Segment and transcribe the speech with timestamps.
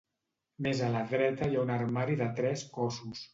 [0.67, 3.23] Més a la dreta hi ha un armari de tres cossos.